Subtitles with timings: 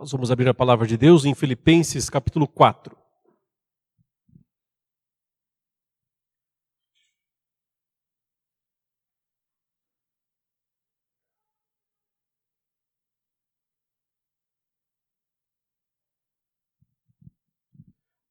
[0.00, 2.96] Nós vamos abrir a palavra de Deus em Filipenses capítulo 4.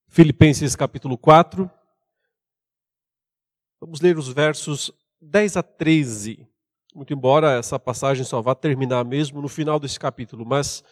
[0.08, 1.70] Filipenses capítulo 4.
[3.80, 4.90] Vamos ler os versos
[5.20, 6.48] 10 a 13.
[6.92, 10.82] Muito embora essa passagem só vá terminar mesmo no final desse capítulo, mas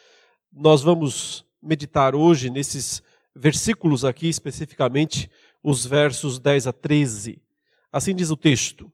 [0.58, 3.00] nós vamos meditar hoje nesses
[3.34, 5.30] versículos aqui, especificamente
[5.62, 7.40] os versos 10 a 13.
[7.92, 8.90] Assim diz o texto: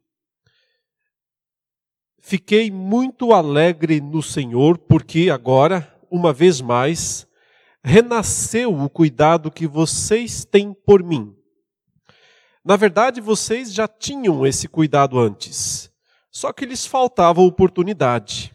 [2.21, 7.27] Fiquei muito alegre no Senhor, porque agora, uma vez mais,
[7.83, 11.35] renasceu o cuidado que vocês têm por mim.
[12.63, 15.91] Na verdade, vocês já tinham esse cuidado antes,
[16.31, 18.55] só que lhes faltava oportunidade.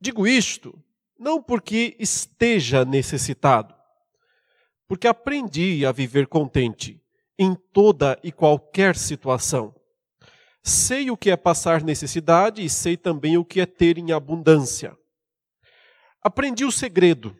[0.00, 0.81] Digo isto
[1.22, 3.72] não porque esteja necessitado,
[4.88, 7.00] porque aprendi a viver contente
[7.38, 9.72] em toda e qualquer situação.
[10.64, 14.98] Sei o que é passar necessidade e sei também o que é ter em abundância.
[16.20, 17.36] Aprendi o segredo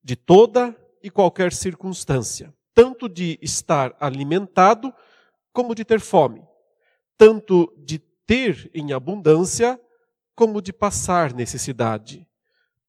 [0.00, 4.94] de toda e qualquer circunstância, tanto de estar alimentado
[5.52, 6.40] como de ter fome,
[7.16, 9.80] tanto de ter em abundância
[10.36, 12.27] como de passar necessidade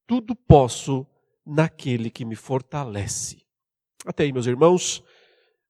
[0.09, 1.05] tudo posso
[1.45, 3.45] naquele que me fortalece.
[4.03, 5.03] Até aí, meus irmãos,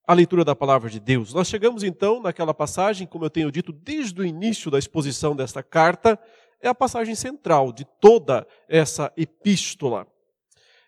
[0.07, 1.33] a leitura da palavra de Deus.
[1.33, 5.61] Nós chegamos então naquela passagem, como eu tenho dito desde o início da exposição desta
[5.61, 6.17] carta,
[6.61, 10.07] é a passagem central de toda essa epístola.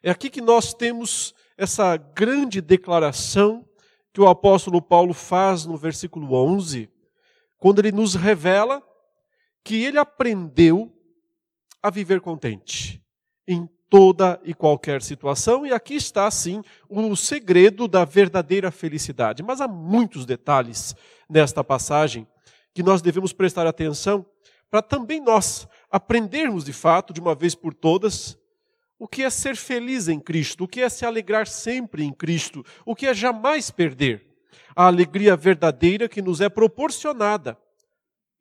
[0.01, 3.67] É aqui que nós temos essa grande declaração
[4.13, 6.89] que o apóstolo Paulo faz no versículo 11,
[7.57, 8.81] quando ele nos revela
[9.61, 10.89] que ele aprendeu
[11.83, 13.01] a viver contente
[13.47, 19.43] em toda e qualquer situação, e aqui está, sim, o segredo da verdadeira felicidade.
[19.43, 20.95] Mas há muitos detalhes
[21.29, 22.25] nesta passagem
[22.73, 24.25] que nós devemos prestar atenção
[24.69, 28.39] para também nós aprendermos de fato, de uma vez por todas,
[28.97, 32.63] o que é ser feliz em Cristo, o que é se alegrar sempre em Cristo,
[32.85, 34.25] o que é jamais perder
[34.73, 37.57] a alegria verdadeira que nos é proporcionada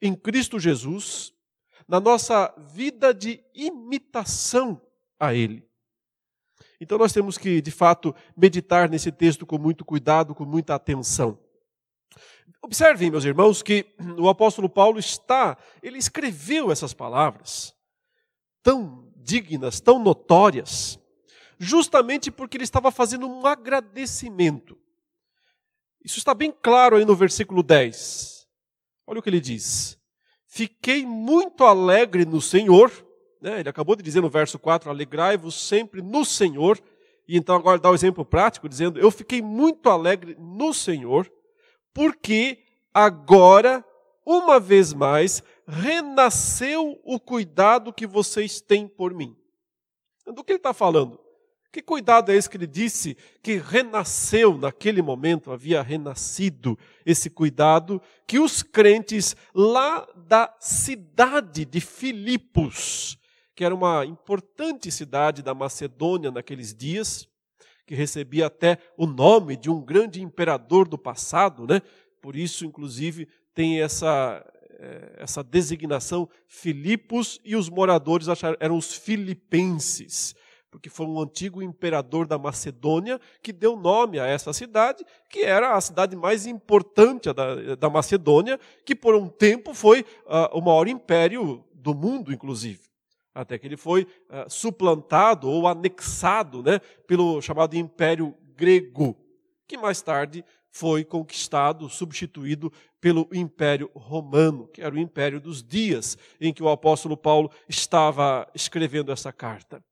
[0.00, 1.32] em Cristo Jesus,
[1.88, 4.80] na nossa vida de imitação
[5.20, 5.68] a Ele.
[6.80, 11.38] Então nós temos que, de fato, meditar nesse texto com muito cuidado, com muita atenção.
[12.62, 13.86] Observem, meus irmãos, que
[14.18, 17.74] o apóstolo Paulo está, ele escreveu essas palavras
[18.62, 20.98] tão dignas, tão notórias,
[21.58, 24.78] justamente porque ele estava fazendo um agradecimento.
[26.02, 28.46] Isso está bem claro aí no versículo 10.
[29.06, 29.98] Olha o que ele diz:
[30.46, 32.90] Fiquei muito alegre no Senhor
[33.40, 33.60] né?
[33.60, 36.78] Ele acabou de dizer no verso 4: Alegrai-vos sempre no Senhor.
[37.26, 41.30] E então agora dá o um exemplo prático, dizendo: Eu fiquei muito alegre no Senhor,
[41.94, 42.58] porque
[42.92, 43.84] agora,
[44.26, 49.36] uma vez mais, renasceu o cuidado que vocês têm por mim.
[50.26, 51.18] Do que ele está falando?
[51.72, 56.76] Que cuidado é esse que ele disse que renasceu naquele momento, havia renascido
[57.06, 63.19] esse cuidado que os crentes lá da cidade de Filipos
[63.60, 67.28] que era uma importante cidade da Macedônia naqueles dias,
[67.86, 71.82] que recebia até o nome de um grande imperador do passado, né?
[72.22, 74.42] Por isso, inclusive, tem essa
[74.78, 80.34] eh, essa designação Filipos e os moradores acharam, eram os filipenses,
[80.70, 85.76] porque foi um antigo imperador da Macedônia que deu nome a essa cidade, que era
[85.76, 90.88] a cidade mais importante da, da Macedônia, que por um tempo foi uh, o maior
[90.88, 92.89] império do mundo, inclusive
[93.34, 99.16] até que ele foi uh, suplantado ou anexado né, pelo chamado Império Grego,
[99.66, 106.16] que mais tarde foi conquistado, substituído pelo Império Romano, que era o império dos dias
[106.40, 109.82] em que o apóstolo Paulo estava escrevendo essa carta.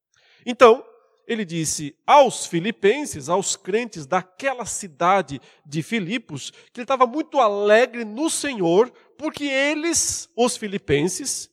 [0.46, 0.84] Então,
[1.26, 8.04] ele disse aos filipenses, aos crentes daquela cidade de Filipos, que ele estava muito alegre
[8.04, 11.50] no Senhor, porque eles, os filipenses,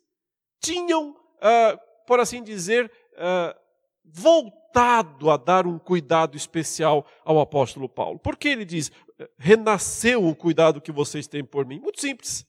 [0.61, 3.59] tinham uh, por assim dizer, uh,
[4.03, 8.19] voltado a dar um cuidado especial ao apóstolo Paulo.
[8.19, 8.91] Por que ele diz,
[9.37, 11.79] renasceu o cuidado que vocês têm por mim?
[11.79, 12.45] Muito simples.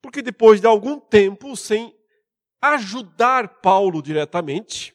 [0.00, 1.94] Porque depois de algum tempo, sem
[2.60, 4.94] ajudar Paulo diretamente,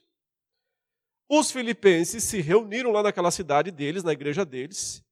[1.30, 5.04] os filipenses se reuniram lá naquela cidade deles, na igreja deles,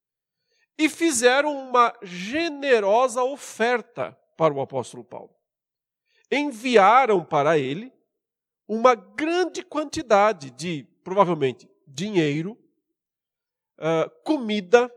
[0.78, 5.41] e fizeram uma generosa oferta para o apóstolo Paulo
[6.32, 7.92] enviaram para ele
[8.68, 12.58] uma grande quantidade de provavelmente, dinheiro,
[13.78, 14.92] uh, comida,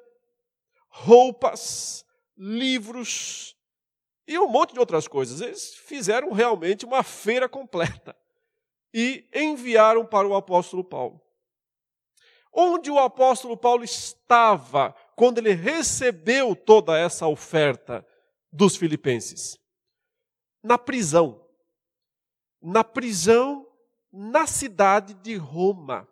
[0.88, 2.04] roupas,
[2.36, 3.56] livros
[4.26, 5.40] e um monte de outras coisas.
[5.40, 8.16] Eles fizeram realmente uma feira completa
[8.92, 11.20] e enviaram para o apóstolo Paulo.
[12.52, 18.06] Onde o apóstolo Paulo estava quando ele recebeu toda essa oferta
[18.52, 19.58] dos filipenses?
[20.64, 21.46] Na prisão.
[22.60, 23.64] Na prisão
[24.16, 26.06] na cidade de Roma.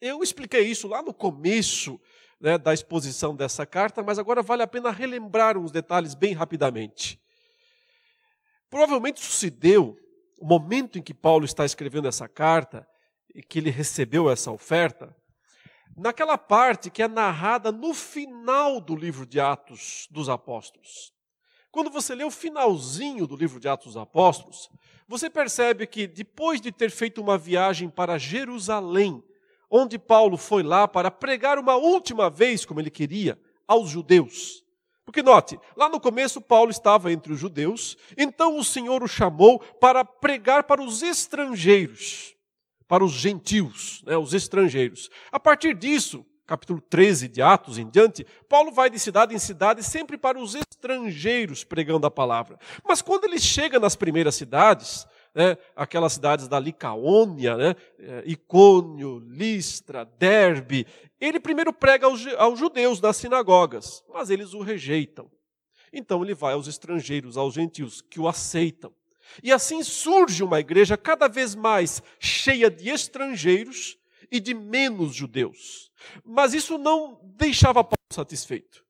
[0.00, 2.00] Eu expliquei isso lá no começo
[2.40, 7.20] né, da exposição dessa carta, mas agora vale a pena relembrar uns detalhes bem rapidamente.
[8.68, 9.96] Provavelmente sucedeu
[10.40, 12.86] o momento em que Paulo está escrevendo essa carta
[13.32, 15.16] e que ele recebeu essa oferta,
[15.96, 21.12] naquela parte que é narrada no final do livro de Atos dos Apóstolos.
[21.70, 24.70] Quando você lê o finalzinho do livro de Atos dos Apóstolos,
[25.06, 29.22] você percebe que depois de ter feito uma viagem para Jerusalém,
[29.70, 34.64] onde Paulo foi lá para pregar uma última vez, como ele queria, aos judeus.
[35.04, 39.58] Porque note, lá no começo Paulo estava entre os judeus, então o Senhor o chamou
[39.58, 42.34] para pregar para os estrangeiros,
[42.86, 45.08] para os gentios, né, os estrangeiros.
[45.32, 49.82] A partir disso, capítulo 13 de Atos em diante, Paulo vai de cidade em cidade
[49.82, 52.58] sempre para os estrangeiros pregando a palavra.
[52.82, 59.18] Mas quando ele chega nas primeiras cidades, né, aquelas cidades da Licaônia, né, é, Icônio,
[59.28, 60.86] Listra, Derbe,
[61.20, 65.30] ele primeiro prega aos, aos judeus das sinagogas, mas eles o rejeitam.
[65.92, 68.90] Então ele vai aos estrangeiros, aos gentios, que o aceitam.
[69.42, 73.98] E assim surge uma igreja cada vez mais cheia de estrangeiros
[74.30, 75.90] e de menos judeus.
[76.24, 78.84] Mas isso não deixava Paulo satisfeito.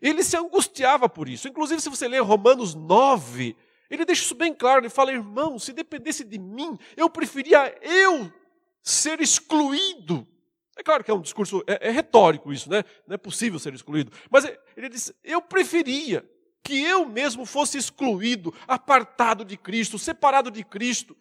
[0.00, 1.48] Ele se angustiava por isso.
[1.48, 3.56] Inclusive, se você ler Romanos 9,
[3.90, 4.82] ele deixa isso bem claro.
[4.82, 8.32] Ele fala: irmão, se dependesse de mim, eu preferia eu
[8.82, 10.26] ser excluído.
[10.76, 12.84] É claro que é um discurso, é, é retórico isso, né?
[13.06, 14.12] Não é possível ser excluído.
[14.30, 14.44] Mas
[14.76, 16.28] ele diz: eu preferia
[16.62, 21.16] que eu mesmo fosse excluído, apartado de Cristo, separado de Cristo,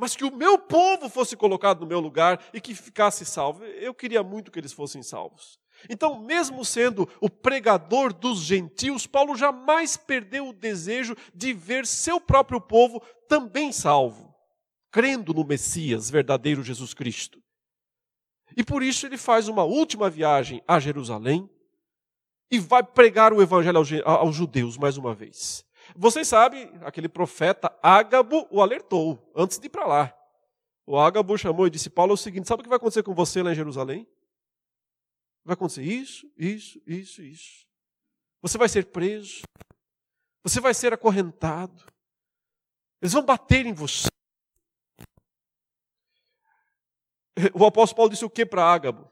[0.00, 3.62] mas que o meu povo fosse colocado no meu lugar e que ficasse salvo.
[3.64, 5.60] Eu queria muito que eles fossem salvos.
[5.90, 12.18] Então, mesmo sendo o pregador dos gentios, Paulo jamais perdeu o desejo de ver seu
[12.18, 14.34] próprio povo também salvo,
[14.90, 17.38] crendo no Messias, verdadeiro Jesus Cristo.
[18.56, 21.48] E por isso ele faz uma última viagem a Jerusalém
[22.50, 25.64] e vai pregar o evangelho aos judeus mais uma vez.
[25.96, 30.16] Vocês sabem, aquele profeta Ágabo o alertou antes de ir para lá.
[30.86, 33.14] O Ágabo chamou e disse: Paulo, é o seguinte: sabe o que vai acontecer com
[33.14, 34.06] você lá em Jerusalém?
[35.44, 37.66] Vai acontecer isso, isso, isso, isso.
[38.42, 39.42] Você vai ser preso.
[40.42, 41.84] Você vai ser acorrentado.
[43.00, 44.08] Eles vão bater em você.
[47.54, 49.10] O apóstolo Paulo disse o que para Ágabo?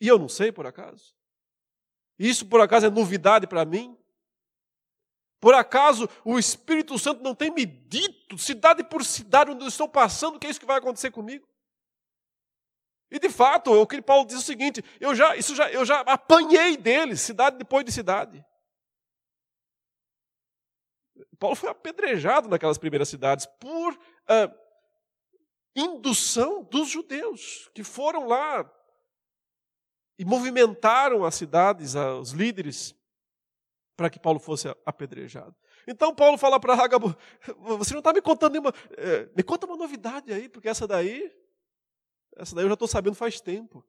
[0.00, 1.14] E eu não sei, por acaso?
[2.18, 3.96] Isso, por acaso, é novidade para mim?
[5.44, 9.86] Por acaso o Espírito Santo não tem me dito, cidade por cidade onde eu estou
[9.86, 11.46] passando, que é isso que vai acontecer comigo?
[13.10, 15.84] E de fato, o que Paulo diz é o seguinte: eu já, isso já, eu
[15.84, 18.42] já apanhei deles, cidade depois de cidade.
[21.38, 24.50] Paulo foi apedrejado naquelas primeiras cidades por ah,
[25.76, 28.64] indução dos judeus, que foram lá
[30.18, 32.94] e movimentaram as cidades, os líderes,
[33.96, 35.54] para que Paulo fosse apedrejado.
[35.86, 37.14] Então Paulo fala para Ágabo,
[37.78, 41.30] você não está me contando nenhuma, é, me conta uma novidade aí, porque essa daí,
[42.36, 43.84] essa daí eu já estou sabendo faz tempo.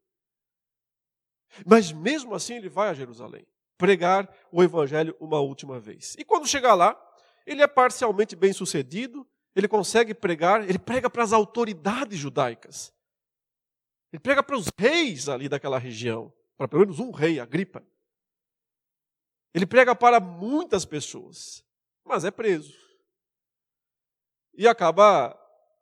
[1.65, 3.47] Mas mesmo assim ele vai a Jerusalém,
[3.77, 6.15] pregar o evangelho uma última vez.
[6.17, 6.99] E quando chegar lá,
[7.45, 12.93] ele é parcialmente bem sucedido, ele consegue pregar, ele prega para as autoridades judaicas.
[14.11, 17.83] Ele prega para os reis ali daquela região, para pelo menos um rei, Agripa.
[19.55, 21.63] Ele prega para muitas pessoas,
[22.03, 22.75] mas é preso.
[24.53, 25.33] E acaba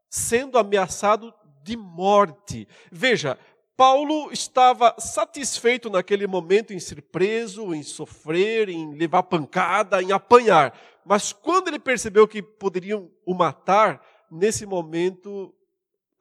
[0.07, 2.67] sendo ameaçado de morte.
[2.91, 3.35] Veja,
[3.75, 10.79] Paulo estava satisfeito naquele momento em ser preso, em sofrer, em levar pancada, em apanhar.
[11.03, 15.51] Mas quando ele percebeu que poderiam o matar, nesse momento,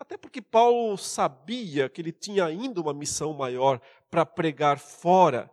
[0.00, 3.78] até porque Paulo sabia que ele tinha ainda uma missão maior
[4.10, 5.50] para pregar fora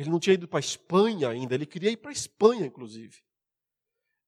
[0.00, 3.18] ele não tinha ido para a Espanha ainda, ele queria ir para a Espanha, inclusive.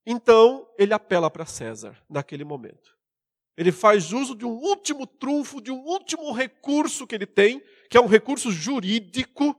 [0.05, 2.95] Então, ele apela para César naquele momento.
[3.57, 7.97] Ele faz uso de um último trunfo, de um último recurso que ele tem, que
[7.97, 9.59] é um recurso jurídico.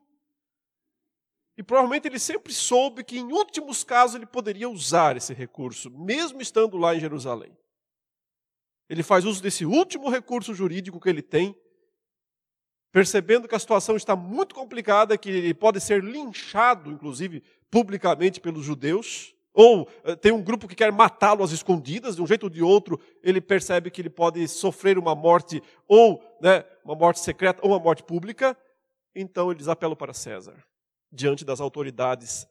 [1.57, 6.41] E provavelmente ele sempre soube que, em últimos casos, ele poderia usar esse recurso, mesmo
[6.41, 7.57] estando lá em Jerusalém.
[8.87, 11.55] Ele faz uso desse último recurso jurídico que ele tem
[12.93, 18.63] percebendo que a situação está muito complicada, que ele pode ser linchado, inclusive, publicamente pelos
[18.63, 22.49] judeus, ou eh, tem um grupo que quer matá-lo às escondidas, de um jeito ou
[22.51, 27.61] de outro, ele percebe que ele pode sofrer uma morte, ou né, uma morte secreta,
[27.63, 28.55] ou uma morte pública,
[29.15, 30.63] então eles apelam para César,
[31.11, 32.47] diante das autoridades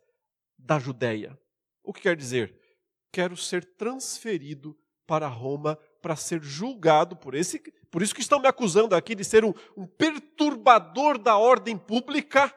[0.59, 1.39] da Judéia.
[1.85, 2.53] O que quer dizer?
[3.13, 7.61] Quero ser transferido para Roma para ser julgado por esse.
[7.91, 12.53] Por isso que estão me acusando aqui de ser um, um perturbador da ordem pública,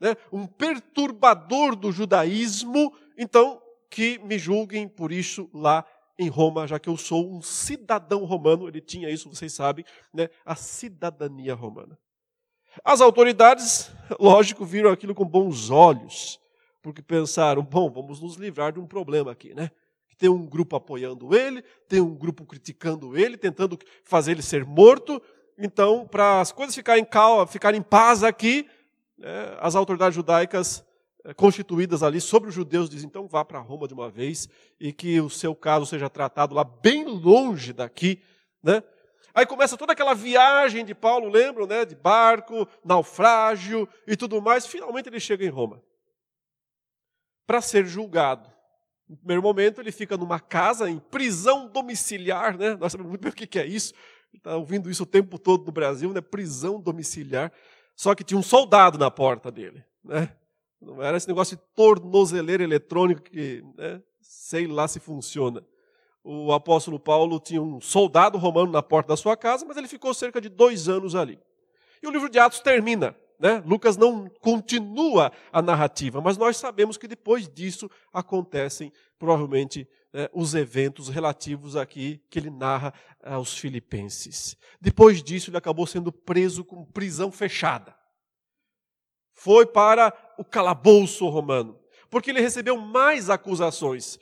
[0.00, 0.16] né?
[0.32, 2.92] um perturbador do judaísmo.
[3.16, 5.86] Então, que me julguem por isso lá
[6.18, 8.66] em Roma, já que eu sou um cidadão romano.
[8.66, 10.28] Ele tinha isso, vocês sabem, né?
[10.44, 11.96] a cidadania romana.
[12.84, 16.40] As autoridades, lógico, viram aquilo com bons olhos,
[16.82, 19.70] porque pensaram: bom, vamos nos livrar de um problema aqui, né?
[20.18, 25.22] Tem um grupo apoiando ele, tem um grupo criticando ele, tentando fazer ele ser morto.
[25.56, 28.68] Então, para as coisas ficarem, calma, ficarem em paz aqui,
[29.16, 30.84] né, as autoridades judaicas
[31.24, 34.48] eh, constituídas ali sobre os judeus dizem: então vá para Roma de uma vez
[34.78, 38.20] e que o seu caso seja tratado lá bem longe daqui.
[38.62, 38.82] Né?
[39.32, 41.84] Aí começa toda aquela viagem de Paulo, lembram, né?
[41.84, 44.66] De barco, naufrágio e tudo mais.
[44.66, 45.80] Finalmente ele chega em Roma
[47.46, 48.57] para ser julgado.
[49.08, 52.76] No primeiro momento, ele fica numa casa, em prisão domiciliar, né?
[52.76, 53.94] Nós sabemos muito bem o que é isso.
[54.34, 56.20] Está ouvindo isso o tempo todo no Brasil, né?
[56.20, 57.50] Prisão domiciliar.
[57.96, 60.30] Só que tinha um soldado na porta dele, né?
[60.80, 64.00] Não era esse negócio de tornozeleira eletrônico que, né?
[64.20, 65.64] sei lá se funciona.
[66.22, 70.12] O apóstolo Paulo tinha um soldado romano na porta da sua casa, mas ele ficou
[70.12, 71.40] cerca de dois anos ali.
[72.02, 73.62] E o livro de Atos termina né?
[73.64, 80.54] Lucas não continua a narrativa, mas nós sabemos que depois disso acontecem provavelmente né, os
[80.54, 82.92] eventos relativos aqui que ele narra
[83.22, 84.56] aos filipenses.
[84.80, 87.96] Depois disso, ele acabou sendo preso com prisão fechada.
[89.34, 91.78] Foi para o calabouço romano,
[92.10, 94.18] porque ele recebeu mais acusações.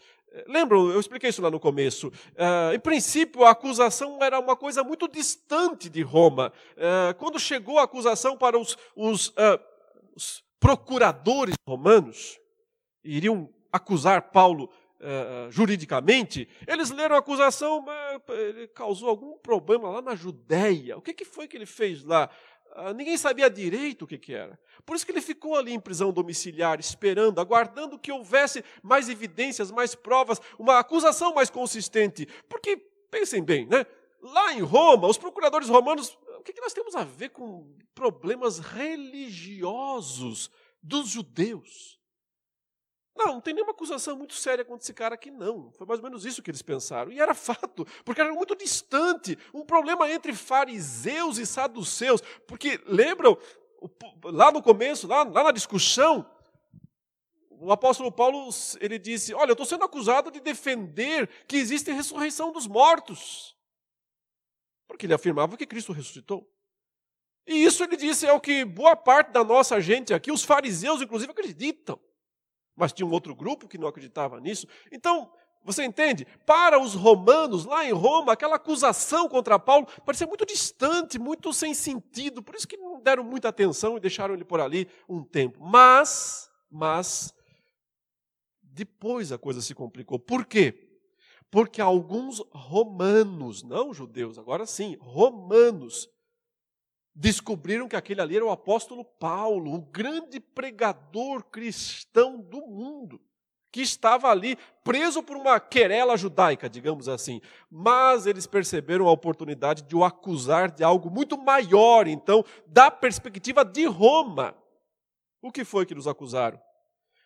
[0.47, 2.09] Lembram, eu expliquei isso lá no começo.
[2.09, 6.53] Uh, em princípio, a acusação era uma coisa muito distante de Roma.
[6.73, 9.59] Uh, quando chegou a acusação para os, os, uh,
[10.15, 12.39] os procuradores romanos,
[13.05, 14.71] iriam acusar Paulo
[15.51, 20.97] juridicamente, eles leram a acusação, mas ele causou algum problema lá na Judéia.
[20.97, 22.31] O que, que foi que ele fez lá?
[22.77, 24.59] Ah, ninguém sabia direito o que, que era.
[24.85, 29.71] Por isso que ele ficou ali em prisão domiciliar, esperando, aguardando que houvesse mais evidências,
[29.71, 32.29] mais provas, uma acusação mais consistente.
[32.49, 32.77] Porque,
[33.11, 33.87] pensem bem, né?
[34.27, 38.59] lá em Roma, os procuradores romanos, o que, que nós temos a ver com problemas
[38.59, 40.51] religiosos
[40.83, 41.96] dos judeus?
[43.17, 45.71] Não, não tem nenhuma acusação muito séria contra esse cara aqui, não.
[45.73, 47.11] Foi mais ou menos isso que eles pensaram.
[47.11, 49.39] E era fato, porque era muito distante.
[49.55, 52.21] Um problema entre fariseus e saduceus.
[52.47, 53.39] Porque, lembram,
[54.25, 56.31] lá no começo, lá, lá na discussão,
[57.51, 62.53] o apóstolo Paulo ele disse: Olha, eu estou sendo acusado de defender que existe ressurreição
[62.53, 63.57] dos mortos.
[64.87, 66.47] Porque ele afirmava que Cristo ressuscitou.
[67.47, 71.01] E isso ele disse é o que boa parte da nossa gente aqui, os fariseus
[71.01, 71.99] inclusive, acreditam
[72.77, 74.67] mas tinha um outro grupo que não acreditava nisso.
[74.93, 75.33] Então,
[75.65, 76.25] você entende?
[76.47, 81.75] Para os romanos, lá em Roma, aquela acusação contra Paulo parecia muito distante, muito sem
[81.75, 82.41] sentido.
[82.41, 85.59] Por isso que não deram muita atenção e deixaram ele por ali um tempo.
[85.61, 87.35] Mas, mas,
[88.63, 90.21] depois a coisa se complicou.
[90.21, 90.87] Por quê?
[91.51, 96.09] Porque alguns romanos, não judeus, agora sim, romanos,
[97.17, 103.19] descobriram que aquele ali era o apóstolo Paulo, o grande pregador cristão do mundo,
[103.73, 107.41] que estava ali preso por uma querela judaica, digamos assim.
[107.71, 113.65] Mas eles perceberam a oportunidade de o acusar de algo muito maior, então, da perspectiva
[113.65, 114.55] de Roma.
[115.41, 116.61] O que foi que nos acusaram?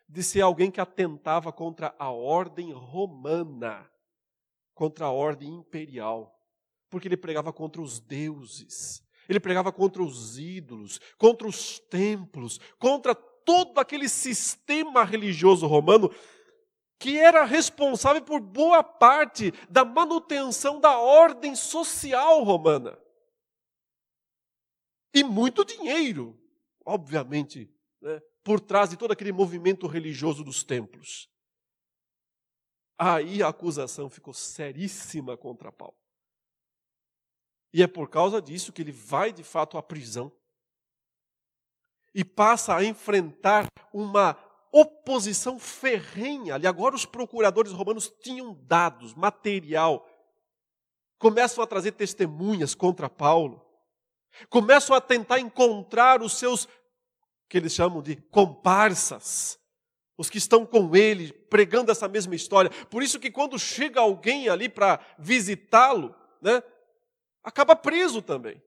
[0.09, 3.91] De ser alguém que atentava contra a ordem romana,
[4.73, 6.37] contra a ordem imperial,
[6.89, 13.15] porque ele pregava contra os deuses ele pregava contra os ídolos, contra os templos, contra
[13.15, 16.13] todo aquele sistema religioso romano
[16.99, 22.99] que era responsável por boa parte da manutenção da ordem social romana.
[25.15, 26.39] E muito dinheiro,
[26.85, 27.73] obviamente,
[28.03, 31.31] né, por trás de todo aquele movimento religioso dos templos.
[32.99, 35.97] Aí a acusação ficou seríssima contra Paulo.
[37.73, 40.33] E é por causa disso que ele vai de fato à prisão
[42.15, 44.37] e passa a enfrentar uma
[44.73, 46.55] oposição ferrenha.
[46.55, 50.09] Ali agora os procuradores romanos tinham dados, material,
[51.19, 53.65] começam a trazer testemunhas contra Paulo.
[54.49, 56.69] Começam a tentar encontrar os seus,
[57.49, 59.59] que eles chamam de comparsas,
[60.17, 62.71] os que estão com ele, pregando essa mesma história.
[62.87, 66.63] Por isso que quando chega alguém ali para visitá-lo, né,
[67.43, 68.63] acaba preso também.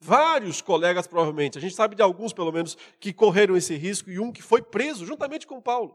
[0.00, 4.18] Vários colegas, provavelmente, a gente sabe de alguns, pelo menos, que correram esse risco e
[4.18, 5.94] um que foi preso juntamente com Paulo,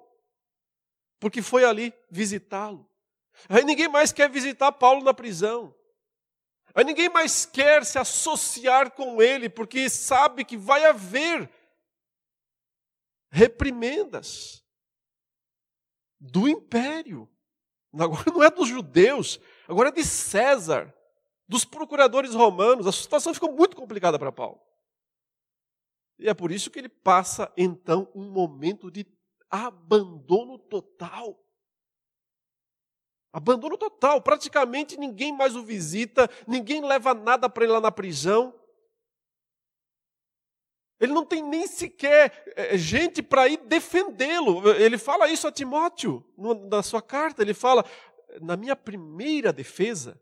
[1.20, 2.88] porque foi ali visitá-lo.
[3.50, 5.74] Aí ninguém mais quer visitar Paulo na prisão.
[6.74, 11.50] Aí ninguém mais quer se associar com ele, porque sabe que vai haver
[13.32, 14.64] reprimendas
[16.20, 17.28] do império.
[17.94, 20.94] Agora não é dos judeus, agora é de César
[21.48, 24.60] dos procuradores romanos, a situação ficou muito complicada para Paulo.
[26.18, 29.06] E é por isso que ele passa então um momento de
[29.50, 31.40] abandono total.
[33.34, 38.58] Abandono total, praticamente ninguém mais o visita, ninguém leva nada para ele lá na prisão.
[40.98, 44.70] Ele não tem nem sequer é, gente para ir defendê-lo.
[44.72, 46.26] Ele fala isso a Timóteo,
[46.70, 47.42] na sua carta.
[47.42, 47.84] Ele fala:
[48.42, 50.18] na minha primeira defesa,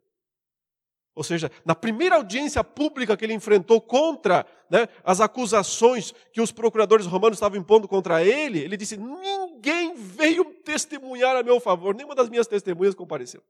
[1.16, 6.52] ou seja, na primeira audiência pública que ele enfrentou contra né, as acusações que os
[6.52, 12.16] procuradores romanos estavam impondo contra ele, ele disse: Ninguém veio testemunhar a meu favor, nenhuma
[12.16, 13.44] das minhas testemunhas compareceu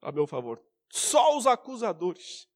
[0.00, 0.62] a meu favor.
[0.90, 2.48] Só os acusadores.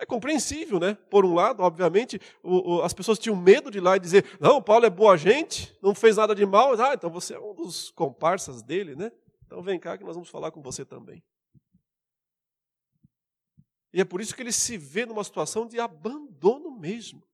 [0.00, 0.94] É compreensível, né?
[1.10, 4.24] Por um lado, obviamente, o, o, as pessoas tinham medo de ir lá e dizer:
[4.38, 6.80] Não, Paulo é boa gente, não fez nada de mal.
[6.80, 9.10] Ah, então você é um dos comparsas dele, né?
[9.44, 11.22] Então vem cá que nós vamos falar com você também.
[13.92, 17.26] E é por isso que ele se vê numa situação de abandono mesmo.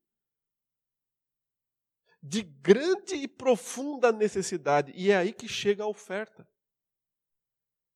[2.23, 4.93] De grande e profunda necessidade.
[4.95, 6.49] E é aí que chega a oferta.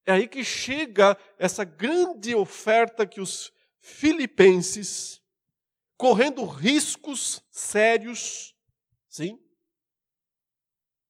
[0.05, 5.21] É aí que chega essa grande oferta que os filipenses,
[5.95, 8.55] correndo riscos sérios,
[9.07, 9.39] sim,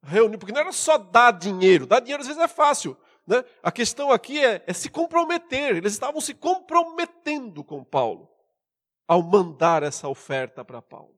[0.01, 2.97] reuniu, porque não era só dar dinheiro, dar dinheiro às vezes é fácil,
[3.29, 3.45] né?
[3.61, 5.77] A questão aqui é, é se comprometer.
[5.77, 8.27] Eles estavam se comprometendo com Paulo
[9.07, 11.15] ao mandar essa oferta para Paulo.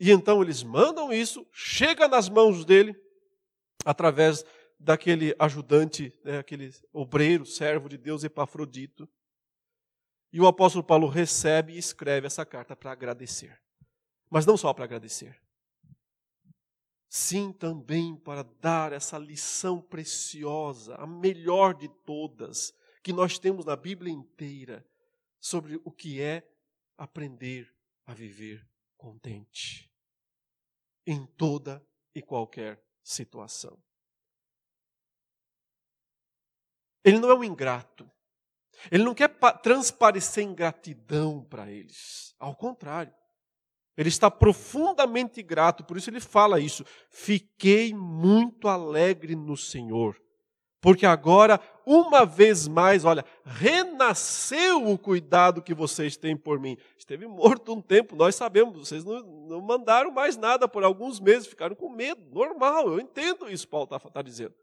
[0.00, 3.00] E então eles mandam isso, chega nas mãos dele,
[3.84, 4.44] através
[4.78, 9.08] daquele ajudante, né, aquele obreiro, servo de Deus Epafrodito.
[10.32, 13.56] E o apóstolo Paulo recebe e escreve essa carta para agradecer.
[14.28, 15.43] Mas não só para agradecer
[17.14, 22.74] sim também para dar essa lição preciosa, a melhor de todas,
[23.04, 24.84] que nós temos na Bíblia inteira,
[25.38, 26.44] sobre o que é
[26.98, 27.72] aprender
[28.04, 29.88] a viver contente
[31.06, 33.80] em toda e qualquer situação.
[37.04, 38.10] Ele não é um ingrato.
[38.90, 39.28] Ele não quer
[39.62, 42.34] transparecer ingratidão para eles.
[42.40, 43.14] Ao contrário.
[43.96, 46.84] Ele está profundamente grato, por isso ele fala isso.
[47.10, 50.20] Fiquei muito alegre no Senhor,
[50.80, 56.76] porque agora, uma vez mais, olha, renasceu o cuidado que vocês têm por mim.
[56.98, 61.46] Esteve morto um tempo, nós sabemos, vocês não, não mandaram mais nada por alguns meses,
[61.46, 64.54] ficaram com medo, normal, eu entendo isso, Paulo está tá dizendo.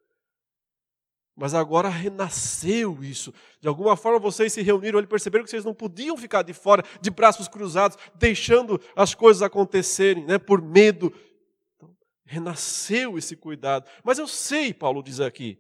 [1.36, 3.34] Mas agora renasceu isso.
[3.60, 6.84] De alguma forma vocês se reuniram e perceberam que vocês não podiam ficar de fora,
[7.00, 11.14] de braços cruzados, deixando as coisas acontecerem, né, por medo.
[11.76, 13.90] Então, renasceu esse cuidado.
[14.04, 15.58] Mas eu sei, Paulo diz aqui,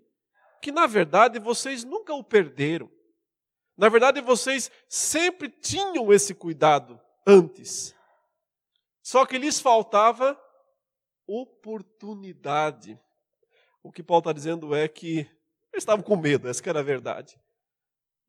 [0.61, 2.89] que na verdade vocês nunca o perderam.
[3.77, 7.95] Na verdade vocês sempre tinham esse cuidado antes.
[9.01, 10.39] Só que lhes faltava
[11.25, 12.99] oportunidade.
[13.81, 15.27] O que Paulo está dizendo é que
[15.73, 17.39] eles estavam com medo, essa era a verdade.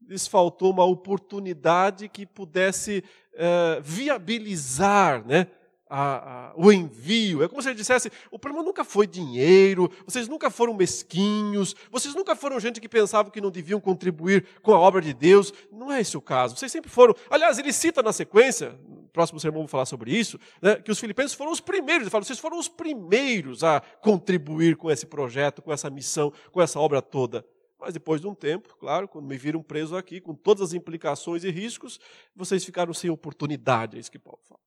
[0.01, 5.47] Lhes faltou uma oportunidade que pudesse uh, viabilizar né,
[5.89, 7.43] a, a, o envio.
[7.43, 12.15] É como se ele dissesse: o problema nunca foi dinheiro, vocês nunca foram mesquinhos, vocês
[12.15, 15.53] nunca foram gente que pensava que não deviam contribuir com a obra de Deus.
[15.71, 16.57] Não é esse o caso.
[16.57, 17.15] Vocês sempre foram.
[17.31, 18.75] Aliás, ele cita na sequência,
[19.13, 22.03] próximo sermão vou falar sobre isso, né, que os filipenses foram os primeiros.
[22.03, 26.61] Ele fala: vocês foram os primeiros a contribuir com esse projeto, com essa missão, com
[26.61, 27.45] essa obra toda.
[27.79, 31.43] Mas depois de um tempo, claro, quando me viram preso aqui, com todas as implicações
[31.43, 31.99] e riscos,
[32.35, 34.61] vocês ficaram sem oportunidade, é isso que Paulo fala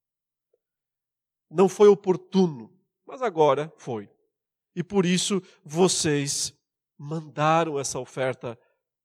[1.50, 2.72] não foi oportuno,
[3.06, 4.10] mas agora foi.
[4.76, 6.54] E por isso vocês
[6.98, 8.60] mandaram essa oferta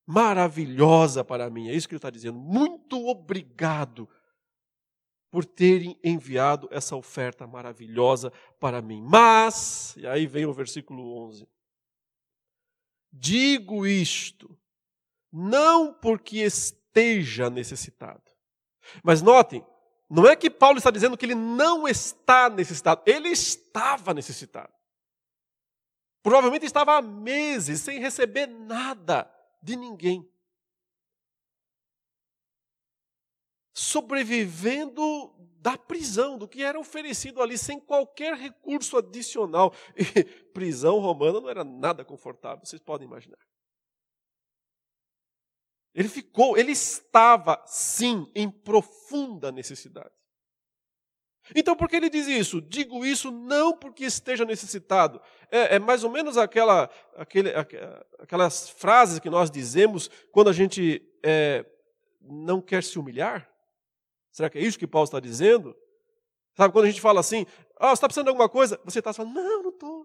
[0.06, 1.68] maravilhosa para mim.
[1.68, 2.38] É isso que ele está dizendo.
[2.38, 4.08] Muito obrigado
[5.30, 9.02] por terem enviado essa oferta maravilhosa para mim.
[9.02, 11.48] Mas, e aí vem o versículo 11:
[13.12, 14.58] Digo isto,
[15.32, 18.22] não porque esteja necessitado.
[19.02, 19.64] Mas notem,
[20.08, 24.72] não é que Paulo está dizendo que ele não está necessitado, ele estava necessitado.
[26.22, 30.28] Provavelmente estava há meses sem receber nada de ninguém.
[33.80, 39.72] Sobrevivendo da prisão, do que era oferecido ali, sem qualquer recurso adicional.
[39.96, 43.38] E prisão romana não era nada confortável, vocês podem imaginar.
[45.94, 50.12] Ele ficou, ele estava, sim, em profunda necessidade.
[51.54, 52.60] Então, por que ele diz isso?
[52.60, 55.22] Digo isso não porque esteja necessitado.
[55.50, 57.50] É, é mais ou menos aquela, aquele,
[58.18, 61.64] aquelas frases que nós dizemos quando a gente é,
[62.20, 63.49] não quer se humilhar.
[64.32, 65.76] Será que é isso que Paulo está dizendo?
[66.54, 68.80] Sabe, quando a gente fala assim, ah, você está precisando de alguma coisa?
[68.84, 70.02] Você está falando, não, não estou.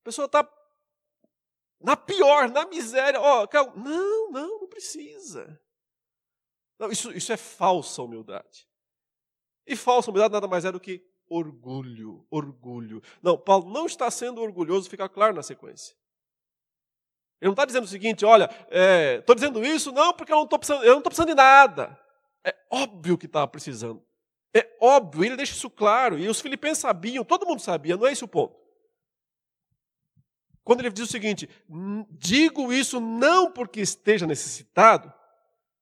[0.00, 0.48] A pessoa está
[1.80, 3.20] na pior, na miséria.
[3.20, 5.60] Oh, não, não, não precisa.
[6.78, 8.68] Não, isso, isso é falsa humildade.
[9.66, 13.00] E falsa humildade nada mais é do que orgulho, orgulho.
[13.22, 15.96] Não, Paulo não está sendo orgulhoso, fica claro na sequência.
[17.42, 18.44] Ele não está dizendo o seguinte, olha,
[19.18, 21.98] estou é, dizendo isso não porque eu não estou precisando, eu não precisando de nada.
[22.44, 24.00] É óbvio que estava precisando.
[24.54, 26.16] É óbvio, ele deixa isso claro.
[26.20, 28.54] E os filipenses sabiam, todo mundo sabia, não é esse o ponto.
[30.62, 31.48] Quando ele diz o seguinte:
[32.12, 35.12] digo isso não porque esteja necessitado,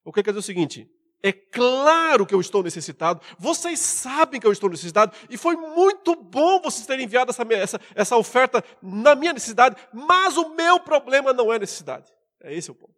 [0.02, 0.90] o que quer dizer o seguinte?
[1.22, 6.16] É claro que eu estou necessitado, vocês sabem que eu estou necessitado, e foi muito
[6.16, 11.32] bom vocês terem enviado essa, essa, essa oferta na minha necessidade, mas o meu problema
[11.32, 12.10] não é necessidade.
[12.40, 12.94] É esse o ponto.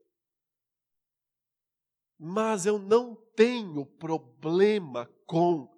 [2.17, 5.69] Mas eu não tenho problema com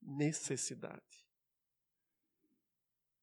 [0.00, 1.02] necessidade.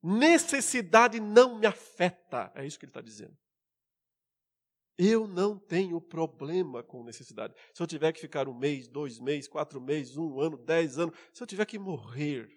[0.03, 3.37] Necessidade não me afeta, é isso que ele está dizendo.
[5.01, 7.55] Eu não tenho problema com necessidade.
[7.73, 11.17] Se eu tiver que ficar um mês, dois meses, quatro meses, um ano, dez anos,
[11.31, 12.51] se eu tiver que morrer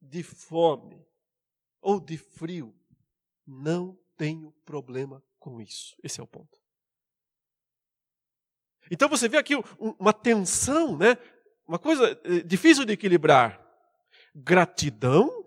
[0.00, 1.06] de fome
[1.80, 2.74] ou de frio,
[3.46, 5.96] não tenho problema com isso.
[6.02, 6.58] Esse é o ponto.
[8.90, 11.16] Então você vê aqui uma tensão, né?
[11.64, 13.64] uma coisa eh, difícil de equilibrar.
[14.34, 15.41] Gratidão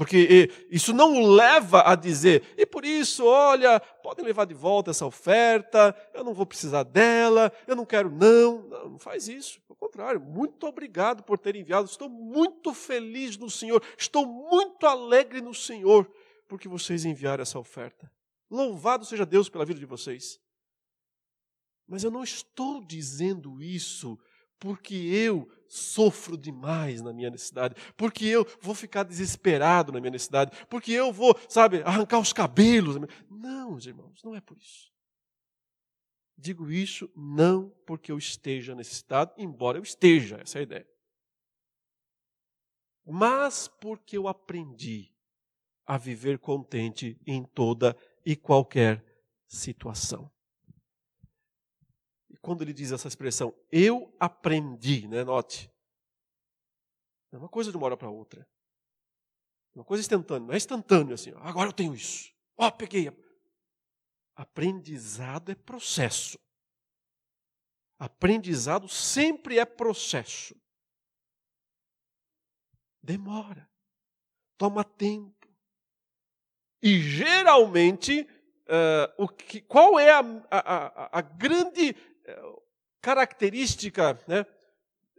[0.00, 4.92] porque isso não o leva a dizer, e por isso, olha, podem levar de volta
[4.92, 8.62] essa oferta, eu não vou precisar dela, eu não quero não.
[8.62, 9.60] Não, não faz isso.
[9.68, 11.84] Ao contrário, muito obrigado por ter enviado.
[11.84, 16.10] Estou muito feliz no Senhor, estou muito alegre no Senhor,
[16.48, 18.10] porque vocês enviaram essa oferta.
[18.50, 20.40] Louvado seja Deus pela vida de vocês.
[21.86, 24.18] Mas eu não estou dizendo isso
[24.58, 30.50] porque eu sofro demais na minha necessidade, porque eu vou ficar desesperado na minha necessidade,
[30.68, 32.96] porque eu vou, sabe, arrancar os cabelos.
[33.30, 34.90] Não, irmãos, não é por isso.
[36.36, 40.88] Digo isso não porque eu esteja necessitado, embora eu esteja, essa é a ideia.
[43.06, 45.14] Mas porque eu aprendi
[45.86, 49.04] a viver contente em toda e qualquer
[49.46, 50.30] situação
[52.40, 55.24] quando ele diz essa expressão, eu aprendi, né?
[55.24, 55.70] Note.
[57.32, 58.46] É uma coisa de uma hora para outra.
[59.74, 62.32] É uma coisa instantânea, não é instantâneo assim, agora eu tenho isso.
[62.56, 63.08] Ó, oh, peguei.
[64.34, 66.38] Aprendizado é processo.
[67.98, 70.54] Aprendizado sempre é processo.
[73.02, 73.70] Demora.
[74.56, 75.48] Toma tempo.
[76.82, 81.94] E geralmente, uh, o que, qual é a, a, a, grande
[83.00, 84.44] característica né,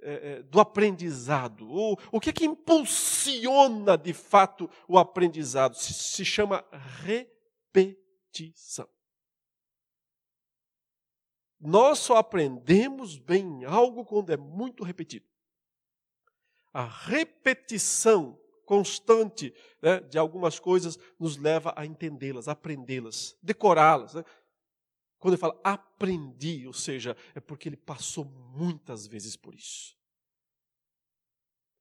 [0.01, 1.69] é, é, do aprendizado.
[1.69, 5.75] O, o que é que impulsiona de fato o aprendizado?
[5.75, 6.65] Se, se chama
[7.03, 8.87] repetição.
[11.59, 15.27] Nós só aprendemos bem algo quando é muito repetido.
[16.73, 24.13] A repetição constante né, de algumas coisas nos leva a entendê-las, aprendê-las, decorá-las.
[24.15, 24.23] Né?
[25.21, 29.95] Quando ele fala aprendi, ou seja, é porque ele passou muitas vezes por isso.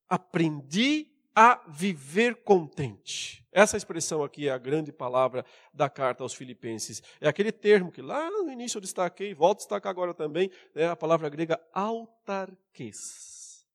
[0.07, 3.42] Aprendi a viver contente.
[3.50, 7.03] Essa expressão aqui é a grande palavra da carta aos Filipenses.
[7.18, 10.87] É aquele termo que lá no início eu destaquei, volto a destacar agora também, é
[10.87, 13.66] a palavra grega autarquês,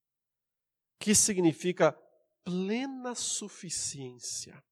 [0.99, 1.97] que significa
[2.43, 4.63] plena suficiência.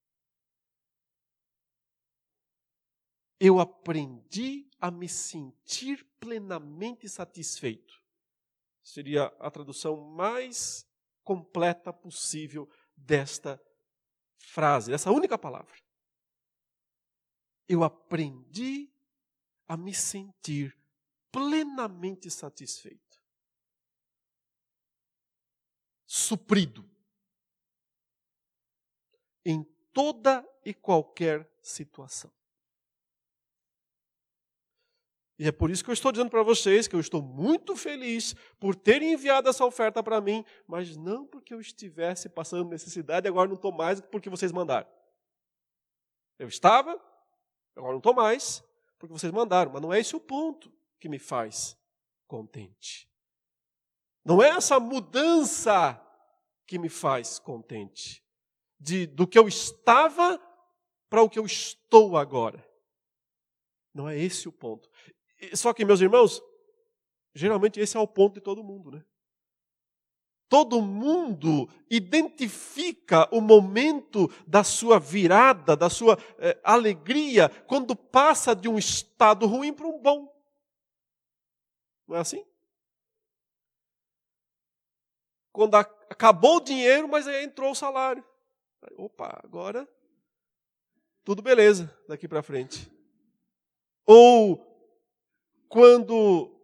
[3.38, 8.02] Eu aprendi a me sentir plenamente satisfeito.
[8.82, 10.86] Seria a tradução mais
[11.22, 13.60] completa possível desta
[14.38, 15.74] frase, dessa única palavra.
[17.66, 18.92] Eu aprendi
[19.66, 20.76] a me sentir
[21.32, 23.20] plenamente satisfeito,
[26.06, 26.88] suprido
[29.44, 32.30] em toda e qualquer situação.
[35.38, 38.34] E é por isso que eu estou dizendo para vocês que eu estou muito feliz
[38.60, 43.48] por terem enviado essa oferta para mim, mas não porque eu estivesse passando necessidade agora
[43.48, 44.88] não estou mais porque vocês mandaram.
[46.38, 46.92] Eu estava,
[47.74, 48.62] agora não estou mais
[48.98, 51.76] porque vocês mandaram, mas não é esse o ponto que me faz
[52.26, 53.10] contente.
[54.24, 56.00] Não é essa mudança
[56.66, 58.24] que me faz contente.
[58.78, 60.38] De, do que eu estava
[61.08, 62.66] para o que eu estou agora.
[63.94, 64.90] Não é esse o ponto.
[65.54, 66.42] Só que, meus irmãos,
[67.34, 69.04] geralmente esse é o ponto de todo mundo, né?
[70.48, 78.68] Todo mundo identifica o momento da sua virada, da sua eh, alegria, quando passa de
[78.68, 80.32] um estado ruim para um bom.
[82.06, 82.44] Não é assim?
[85.50, 88.24] Quando acabou o dinheiro, mas aí entrou o salário.
[88.96, 89.88] Opa, agora
[91.24, 92.92] tudo beleza daqui para frente.
[94.04, 94.73] Ou
[95.74, 96.56] quando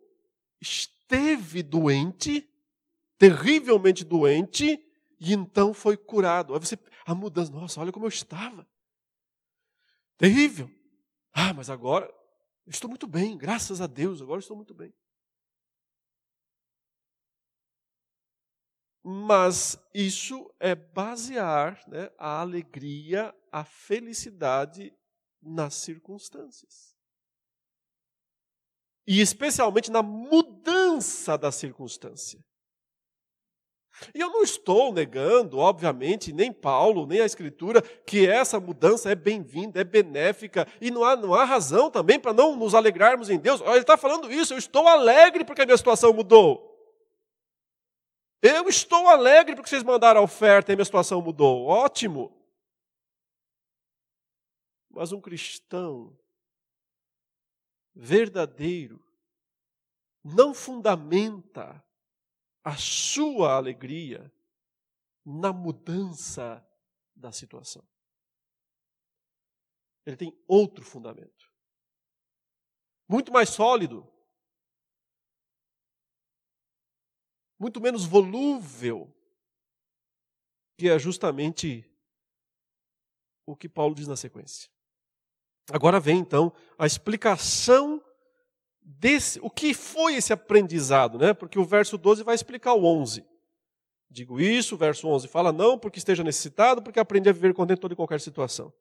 [0.60, 2.48] esteve doente,
[3.18, 4.80] terrivelmente doente,
[5.18, 6.54] e então foi curado.
[6.54, 8.64] Aí você, a mudança, nossa, olha como eu estava.
[10.16, 10.70] Terrível.
[11.32, 12.08] Ah, mas agora
[12.68, 14.94] estou muito bem, graças a Deus, agora estou muito bem.
[19.02, 24.96] Mas isso é basear né, a alegria, a felicidade
[25.42, 26.99] nas circunstâncias
[29.06, 32.38] e especialmente na mudança da circunstância.
[34.14, 39.14] E eu não estou negando, obviamente, nem Paulo, nem a Escritura, que essa mudança é
[39.14, 43.38] bem-vinda, é benéfica, e não há, não há razão também para não nos alegrarmos em
[43.38, 43.60] Deus.
[43.60, 46.70] Ele está falando isso, eu estou alegre porque a minha situação mudou.
[48.42, 51.66] Eu estou alegre porque vocês mandaram a oferta e a minha situação mudou.
[51.66, 52.32] Ótimo.
[54.90, 56.16] Mas um cristão
[57.94, 59.04] verdadeiro
[60.22, 61.84] não fundamenta
[62.62, 64.32] a sua alegria
[65.24, 66.66] na mudança
[67.14, 67.86] da situação.
[70.04, 71.50] Ele tem outro fundamento.
[73.08, 74.06] Muito mais sólido.
[77.58, 79.14] Muito menos volúvel.
[80.78, 81.84] Que é justamente
[83.44, 84.70] o que Paulo diz na sequência.
[85.72, 88.02] Agora vem então a explicação
[88.82, 91.32] desse, o que foi esse aprendizado, né?
[91.32, 93.24] Porque o verso 12 vai explicar o 11.
[94.10, 97.80] Digo isso, o verso 11 fala não porque esteja necessitado, porque aprendi a viver contente
[97.86, 98.72] em qualquer situação.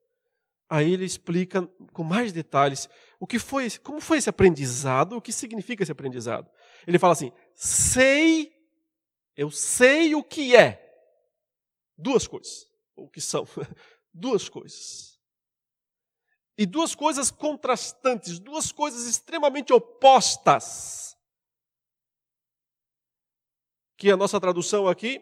[0.68, 5.32] Aí ele explica com mais detalhes o que foi, como foi esse aprendizado, o que
[5.32, 6.50] significa esse aprendizado.
[6.88, 8.52] Ele fala assim: sei,
[9.36, 10.86] eu sei o que é.
[11.98, 13.48] Duas coisas, o que são,
[14.14, 15.09] duas coisas
[16.60, 21.18] e duas coisas contrastantes, duas coisas extremamente opostas.
[23.98, 25.22] Que a nossa tradução aqui,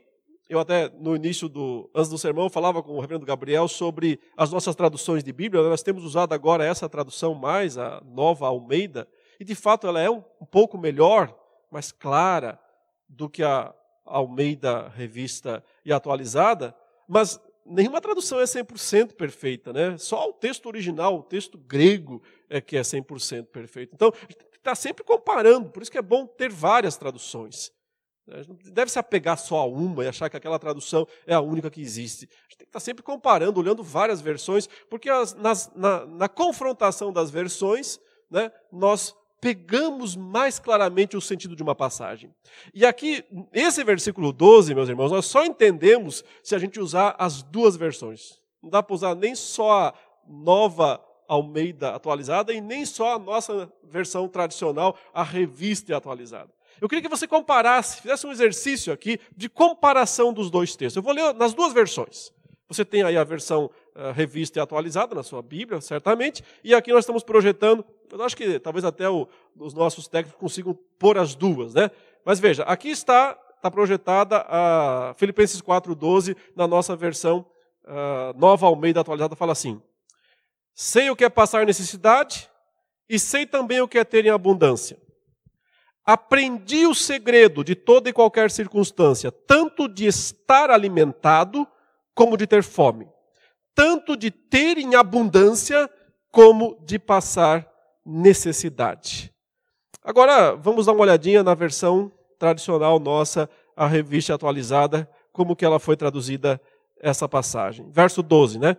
[0.49, 4.49] eu até no início do antes do sermão falava com o reverendo Gabriel sobre as
[4.49, 5.61] nossas traduções de Bíblia.
[5.61, 9.07] Nós temos usado agora essa tradução mais a Nova Almeida,
[9.39, 11.37] e de fato ela é um, um pouco melhor,
[11.69, 12.59] mais clara
[13.07, 16.75] do que a Almeida revista e atualizada,
[17.07, 19.97] mas nenhuma tradução é 100% perfeita, né?
[19.97, 23.93] Só o texto original, o texto grego é que é 100% perfeito.
[23.93, 27.71] Então, a gente está sempre comparando, por isso que é bom ter várias traduções.
[28.29, 31.33] A gente não deve se apegar só a uma e achar que aquela tradução é
[31.33, 32.25] a única que existe.
[32.25, 36.27] A gente tem que estar sempre comparando, olhando várias versões, porque as, nas, na, na
[36.27, 37.99] confrontação das versões,
[38.29, 39.15] né, nós
[39.47, 42.29] pegamos mais claramente o sentido de uma passagem.
[42.73, 47.41] E aqui, esse versículo 12, meus irmãos, nós só entendemos se a gente usar as
[47.43, 48.41] duas versões.
[48.61, 49.93] Não dá para usar nem só a
[50.27, 56.51] nova Almeida atualizada e nem só a nossa versão tradicional, a revista atualizada.
[56.81, 60.97] Eu queria que você comparasse, fizesse um exercício aqui de comparação dos dois textos.
[60.97, 62.33] Eu vou ler nas duas versões.
[62.69, 66.91] Você tem aí a versão uh, revista e atualizada na sua Bíblia, certamente, e aqui
[66.91, 69.27] nós estamos projetando eu acho que talvez até o,
[69.57, 71.91] os nossos técnicos consigam pôr as duas, né?
[72.25, 77.45] Mas veja, aqui está, está projetada a Filipenses 4,12 na nossa versão
[77.85, 79.81] uh, nova Almeida atualizada, fala assim:
[80.73, 82.49] Sei o que é passar necessidade
[83.09, 84.97] e sei também o que é ter em abundância.
[86.05, 91.67] Aprendi o segredo de toda e qualquer circunstância, tanto de estar alimentado
[92.17, 93.07] como de ter fome,
[93.75, 95.87] tanto de ter em abundância
[96.31, 97.71] como de passar
[98.03, 99.31] necessidade.
[100.03, 105.77] Agora, vamos dar uma olhadinha na versão tradicional nossa, a revista atualizada, como que ela
[105.77, 106.59] foi traduzida
[106.99, 107.87] essa passagem.
[107.91, 108.77] Verso 12, né?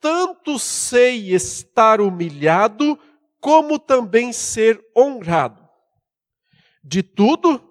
[0.00, 2.98] Tanto sei estar humilhado,
[3.38, 5.68] como também ser honrado.
[6.82, 7.62] De tudo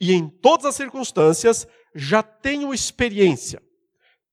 [0.00, 3.60] e em todas as circunstâncias já tenho experiência,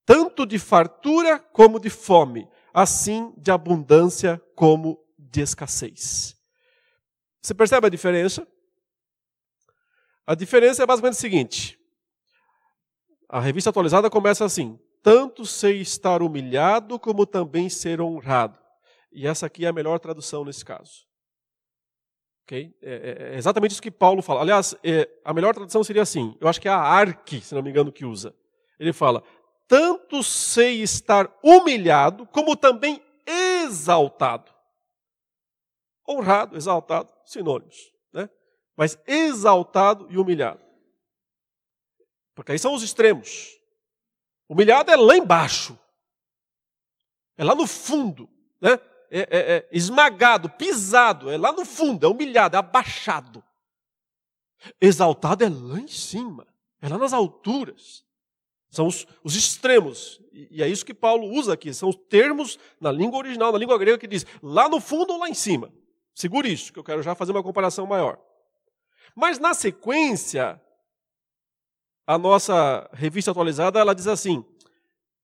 [0.09, 6.35] tanto de fartura como de fome, assim de abundância como de escassez.
[7.39, 8.47] Você percebe a diferença?
[10.25, 11.79] A diferença é basicamente o seguinte:
[13.29, 18.57] a revista atualizada começa assim: tanto sei estar humilhado como também ser honrado.
[19.11, 21.05] E essa aqui é a melhor tradução nesse caso.
[22.45, 22.75] Okay?
[22.81, 24.41] É, é, é exatamente isso que Paulo fala.
[24.41, 27.61] Aliás, é, a melhor tradução seria assim: eu acho que é a Arque, se não
[27.61, 28.33] me engano, que usa.
[28.79, 29.23] Ele fala:
[29.69, 34.51] tanto sei estar humilhado, como também exaltado.
[36.09, 37.93] Honrado, exaltado, sinônimos.
[38.11, 38.27] Né?
[38.75, 40.59] Mas exaltado e humilhado.
[42.33, 43.55] Porque aí são os extremos.
[44.49, 45.77] Humilhado é lá embaixo.
[47.37, 48.27] É lá no fundo.
[48.59, 48.71] Né?
[49.11, 53.43] É, é, é esmagado, pisado, é lá no fundo, é humilhado, é abaixado.
[54.81, 56.47] Exaltado é lá em cima,
[56.81, 58.03] é lá nas alturas.
[58.69, 60.21] São os, os extremos.
[60.31, 61.73] E, e, é isso que Paulo usa aqui.
[61.73, 65.19] São os termos na língua original, na língua grega, que diz lá no fundo ou
[65.19, 65.71] lá em cima.
[66.13, 68.19] Segure isso, que eu quero já fazer uma comparação maior.
[69.15, 70.61] Mas na sequência,
[72.05, 74.45] a nossa revista atualizada, ela diz assim: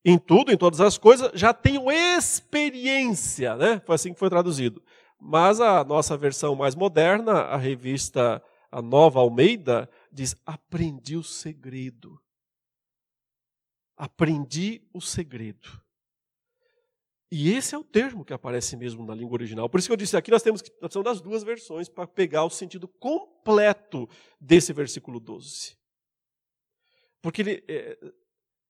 [0.04, 3.82] em tudo, em todas as coisas, já tenho experiência, né?
[3.86, 4.82] Foi assim que foi traduzido.
[5.20, 12.20] Mas a nossa versão mais moderna, a revista a Nova Almeida, diz: aprendi o segredo.
[13.98, 15.84] Aprendi o segredo.
[17.32, 19.70] E esse é o termo que aparece mesmo na língua original.
[19.70, 22.08] Por isso que eu disse aqui, nós temos que nós precisamos das duas versões para
[22.08, 24.08] pegar o sentido completo
[24.40, 25.78] desse versículo 12.
[27.22, 27.98] Porque ele, é,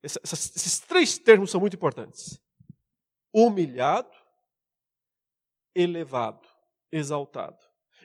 [0.02, 2.42] esses três termos são muito importantes:
[3.34, 4.16] humilhado,
[5.76, 6.48] elevado,
[6.92, 7.60] exaltado.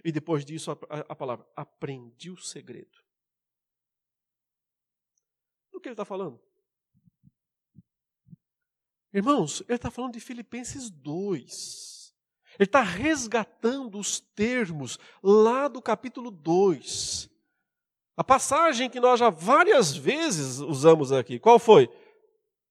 [0.05, 0.77] E depois disso, a,
[1.09, 2.99] a palavra aprendi o segredo.
[5.71, 6.50] Do que ele está falando?
[9.13, 12.15] Irmãos, ele está falando de Filipenses 2.
[12.59, 17.29] Ele está resgatando os termos lá do capítulo 2.
[18.17, 21.89] A passagem que nós já várias vezes usamos aqui, qual foi?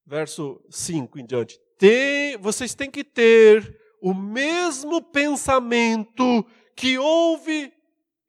[0.05, 1.59] Verso 5 em diante.
[1.77, 7.73] Tem, vocês têm que ter o mesmo pensamento que houve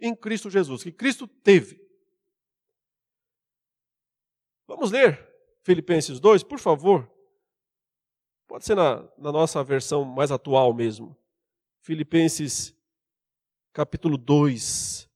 [0.00, 1.78] em Cristo Jesus, que Cristo teve.
[4.66, 5.28] Vamos ler
[5.62, 7.19] Filipenses 2, por favor.
[8.50, 11.16] Pode ser na, na nossa versão mais atual mesmo.
[11.82, 12.74] Filipenses
[13.72, 15.08] capítulo 2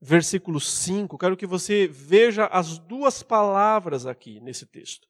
[0.00, 5.06] versículo 5, quero que você veja as duas palavras aqui nesse texto: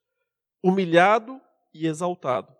[0.61, 1.39] humilhado
[1.73, 2.53] e exaltado.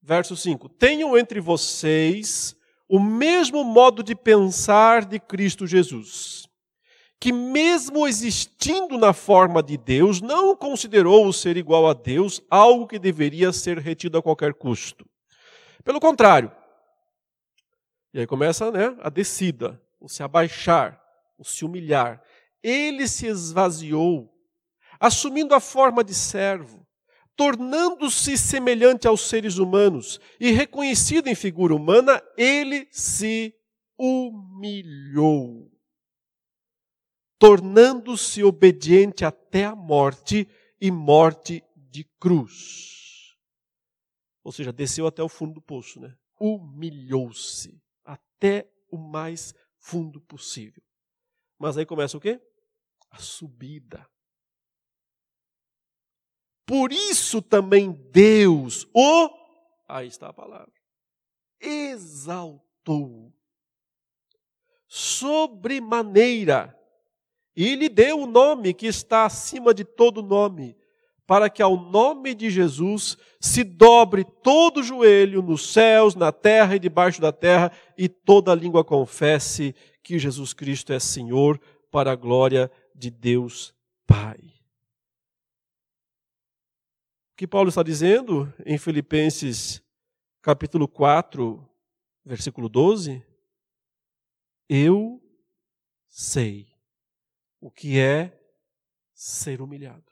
[0.00, 2.56] Verso 5: Tenham entre vocês
[2.88, 6.48] o mesmo modo de pensar de Cristo Jesus,
[7.20, 12.88] que, mesmo existindo na forma de Deus, não considerou o ser igual a Deus algo
[12.88, 15.06] que deveria ser retido a qualquer custo.
[15.84, 16.50] Pelo contrário,
[18.12, 21.00] e aí começa né, a descida o se abaixar,
[21.38, 22.22] o se humilhar.
[22.62, 24.32] Ele se esvaziou,
[24.98, 26.86] assumindo a forma de servo,
[27.36, 33.54] tornando-se semelhante aos seres humanos e reconhecido em figura humana, ele se
[33.98, 35.59] humilhou,
[37.40, 40.46] tornando-se obediente até a morte
[40.78, 43.34] e morte de cruz.
[44.44, 46.14] Ou seja, desceu até o fundo do poço, né?
[46.38, 50.82] Humilhou-se até o mais fundo possível.
[51.58, 52.38] Mas aí começa o quê?
[53.10, 54.06] A subida.
[56.66, 59.30] Por isso também Deus o,
[59.88, 60.72] aí está a palavra,
[61.58, 63.34] exaltou
[64.86, 66.78] sobremaneira
[67.62, 70.74] e lhe deu o nome que está acima de todo nome,
[71.26, 76.78] para que ao nome de Jesus se dobre todo joelho nos céus, na terra e
[76.78, 82.70] debaixo da terra, e toda língua confesse que Jesus Cristo é Senhor, para a glória
[82.94, 83.74] de Deus
[84.06, 84.38] Pai.
[87.32, 89.82] O que Paulo está dizendo em Filipenses
[90.40, 91.62] capítulo 4,
[92.24, 93.22] versículo 12?
[94.66, 95.20] Eu
[96.08, 96.69] sei
[97.60, 98.36] o que é
[99.14, 100.10] ser humilhado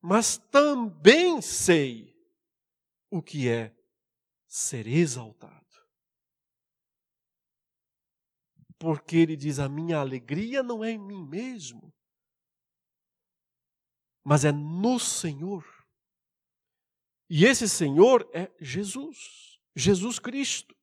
[0.00, 2.16] mas também sei
[3.10, 3.74] o que é
[4.46, 5.66] ser exaltado.
[8.78, 11.92] Porque ele diz: a minha alegria não é em mim mesmo,
[14.24, 15.64] mas é no Senhor.
[17.28, 20.77] E esse Senhor é Jesus, Jesus Cristo.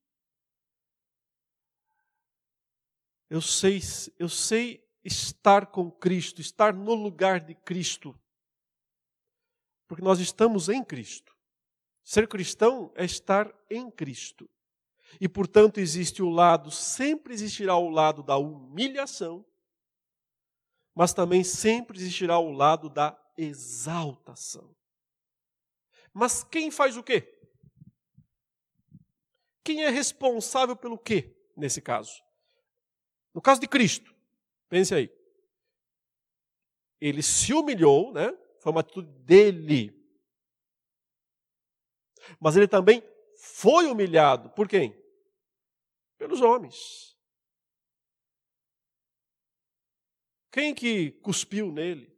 [3.30, 3.80] Eu sei,
[4.20, 8.20] eu sei estar com Cristo, estar no lugar de Cristo.
[9.88, 11.36] Porque nós estamos em Cristo.
[12.04, 14.50] Ser cristão é estar em Cristo.
[15.20, 19.46] E, portanto, existe o lado, sempre existirá o lado da humilhação,
[20.94, 24.76] mas também sempre existirá o lado da exaltação.
[26.14, 27.32] Mas quem faz o quê?
[29.64, 32.25] Quem é responsável pelo quê nesse caso?
[33.36, 34.16] No caso de Cristo,
[34.70, 35.14] pense aí.
[37.02, 38.32] Ele se humilhou, né?
[38.62, 39.94] Foi uma atitude dele.
[42.40, 43.04] Mas ele também
[43.38, 44.50] foi humilhado.
[44.52, 44.96] Por quem?
[46.18, 47.20] Pelos homens.
[50.50, 52.18] Quem que cuspiu nele?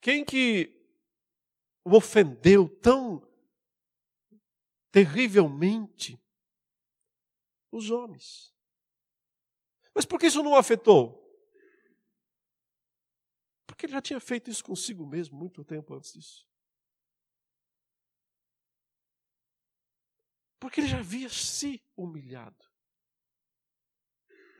[0.00, 0.74] Quem que
[1.84, 3.22] o ofendeu tão
[4.90, 6.20] terrivelmente?
[7.70, 8.55] Os homens.
[9.96, 11.26] Mas por que isso não o afetou?
[13.66, 16.46] Porque ele já tinha feito isso consigo mesmo muito tempo antes disso.
[20.60, 22.62] Porque ele já havia se humilhado,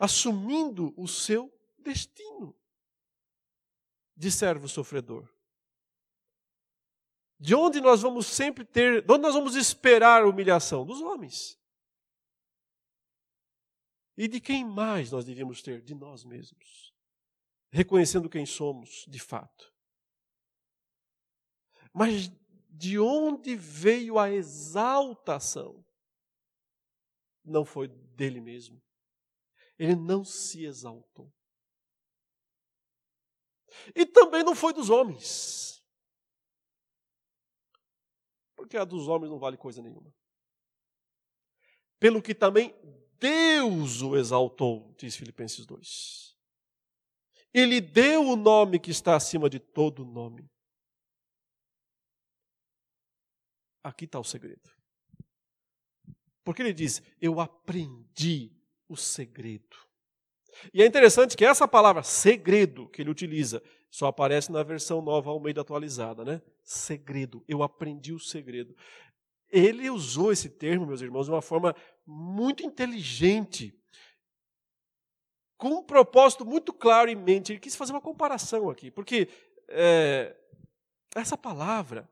[0.00, 2.58] assumindo o seu destino
[4.16, 5.28] de servo sofredor.
[7.38, 10.86] De onde nós vamos sempre ter, de onde nós vamos esperar humilhação?
[10.86, 11.60] Dos homens.
[14.16, 15.82] E de quem mais nós devíamos ter?
[15.82, 16.94] De nós mesmos.
[17.70, 19.74] Reconhecendo quem somos de fato.
[21.92, 22.30] Mas
[22.70, 25.84] de onde veio a exaltação?
[27.44, 28.82] Não foi dele mesmo.
[29.78, 31.32] Ele não se exaltou.
[33.94, 35.84] E também não foi dos homens.
[38.54, 40.12] Porque a dos homens não vale coisa nenhuma.
[41.98, 42.74] Pelo que também
[43.18, 46.36] Deus o exaltou, diz Filipenses 2.
[47.52, 50.50] Ele deu o nome que está acima de todo nome.
[53.82, 54.70] Aqui está o segredo.
[56.44, 58.52] Porque ele diz: Eu aprendi
[58.88, 59.76] o segredo.
[60.72, 65.30] E é interessante que essa palavra segredo que ele utiliza só aparece na versão nova
[65.30, 66.42] ao meio da atualizada, né?
[66.62, 67.44] Segredo.
[67.48, 68.76] Eu aprendi o segredo.
[69.56, 71.74] Ele usou esse termo, meus irmãos, de uma forma
[72.06, 73.74] muito inteligente,
[75.56, 77.52] com um propósito muito claro em mente.
[77.52, 79.28] Ele quis fazer uma comparação aqui, porque
[79.70, 80.36] é,
[81.14, 82.06] essa palavra,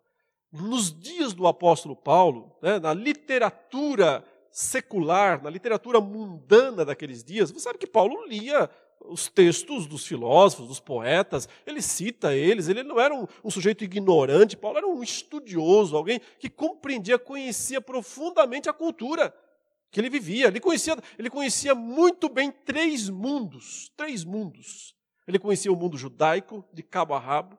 [0.51, 7.61] nos dias do apóstolo Paulo, né, na literatura secular, na literatura mundana daqueles dias, você
[7.61, 8.71] sabe que Paulo lia
[9.01, 13.85] os textos dos filósofos, dos poetas, ele cita eles, ele não era um, um, sujeito
[13.85, 19.35] ignorante, Paulo era um estudioso, alguém que compreendia, conhecia profundamente a cultura
[19.91, 20.49] que ele vivia.
[20.49, 24.95] Ele conhecia, ele conhecia muito bem três mundos, três mundos.
[25.27, 27.59] Ele conhecia o mundo judaico, de cabo a rabo.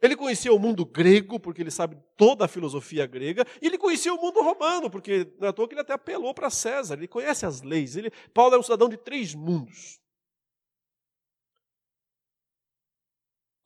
[0.00, 4.14] Ele conhecia o mundo grego, porque ele sabe toda a filosofia grega, e ele conhecia
[4.14, 7.44] o mundo romano, porque não é toa que ele até apelou para César, ele conhece
[7.44, 7.96] as leis.
[7.96, 9.99] Ele, Paulo é um cidadão de três mundos.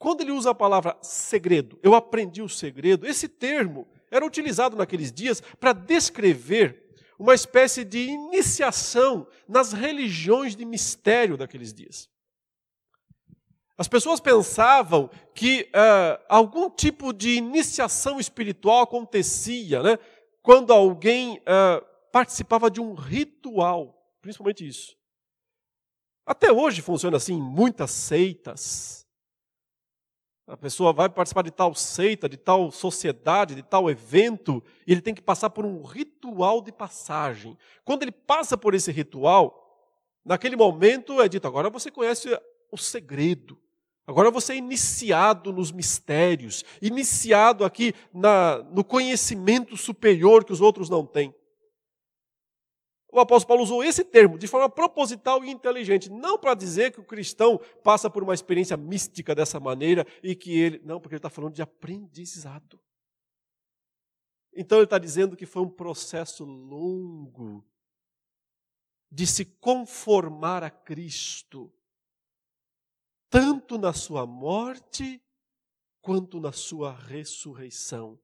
[0.05, 5.11] Quando ele usa a palavra segredo, eu aprendi o segredo, esse termo era utilizado naqueles
[5.11, 12.11] dias para descrever uma espécie de iniciação nas religiões de mistério daqueles dias.
[13.79, 19.99] As pessoas pensavam que uh, algum tipo de iniciação espiritual acontecia né,
[20.43, 21.83] quando alguém uh,
[22.13, 24.95] participava de um ritual, principalmente isso.
[26.27, 29.04] Até hoje funciona assim em muitas seitas.
[30.47, 35.01] A pessoa vai participar de tal seita, de tal sociedade, de tal evento, e ele
[35.01, 37.57] tem que passar por um ritual de passagem.
[37.82, 39.88] Quando ele passa por esse ritual,
[40.22, 42.38] naquele momento é dito: agora você conhece
[42.70, 43.59] o segredo.
[44.07, 50.90] Agora você é iniciado nos mistérios, iniciado aqui na, no conhecimento superior que os outros
[50.90, 51.34] não têm.
[53.15, 56.99] O apóstolo Paulo usou esse termo de forma proposital e inteligente, não para dizer que
[56.99, 60.81] o cristão passa por uma experiência mística dessa maneira e que ele.
[60.85, 62.81] Não, porque ele está falando de aprendizado.
[64.53, 67.65] Então ele está dizendo que foi um processo longo
[69.12, 71.73] de se conformar a Cristo,
[73.31, 75.23] tanto na sua morte
[76.03, 78.19] quanto na sua ressurreição.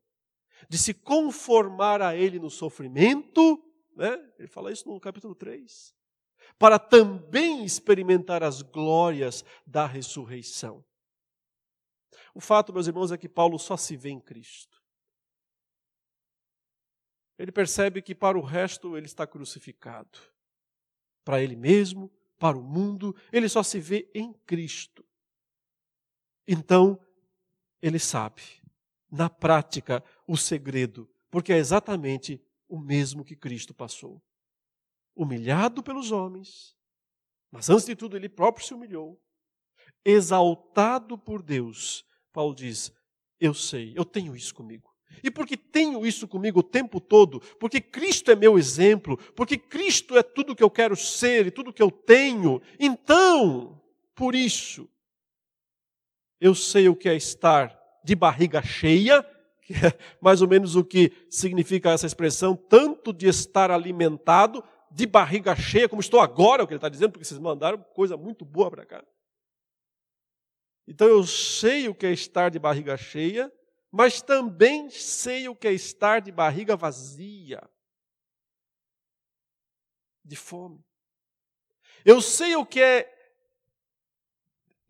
[0.68, 3.69] de se conformar a Ele no sofrimento,
[4.00, 4.32] né?
[4.38, 5.94] ele fala isso no capítulo 3,
[6.58, 10.82] para também experimentar as glórias da ressurreição.
[12.34, 14.82] O fato, meus irmãos, é que Paulo só se vê em Cristo.
[17.38, 20.18] Ele percebe que para o resto ele está crucificado.
[21.22, 25.04] Para ele mesmo, para o mundo, ele só se vê em Cristo.
[26.48, 26.98] Então,
[27.82, 28.42] ele sabe,
[29.10, 34.22] na prática, o segredo, porque é exatamente o mesmo que Cristo passou.
[35.14, 36.76] Humilhado pelos homens,
[37.50, 39.20] mas antes de tudo ele próprio se humilhou,
[40.04, 42.06] exaltado por Deus.
[42.32, 42.92] Paulo diz:
[43.40, 44.88] Eu sei, eu tenho isso comigo.
[45.24, 50.16] E porque tenho isso comigo o tempo todo, porque Cristo é meu exemplo, porque Cristo
[50.16, 53.82] é tudo que eu quero ser e tudo que eu tenho, então,
[54.14, 54.88] por isso,
[56.40, 59.26] eu sei o que é estar de barriga cheia,
[59.70, 65.06] que é mais ou menos o que significa essa expressão, tanto de estar alimentado, de
[65.06, 68.16] barriga cheia, como estou agora, é o que ele está dizendo, porque vocês mandaram coisa
[68.16, 69.04] muito boa para cá.
[70.88, 73.52] Então eu sei o que é estar de barriga cheia,
[73.92, 77.62] mas também sei o que é estar de barriga vazia,
[80.24, 80.84] de fome.
[82.04, 83.08] Eu sei o que é,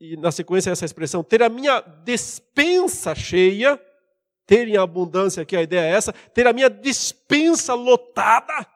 [0.00, 3.78] e na sequência essa expressão, ter a minha despensa cheia,
[4.50, 8.66] ter em abundância aqui, a ideia é essa, ter a minha despensa lotada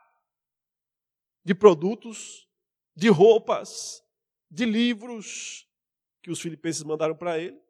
[1.44, 2.48] de produtos,
[2.94, 4.00] de roupas,
[4.48, 5.68] de livros
[6.22, 7.60] que os filipenses mandaram para ele.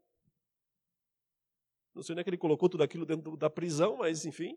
[1.94, 4.54] Não sei onde é que ele colocou tudo aquilo dentro da prisão, mas enfim.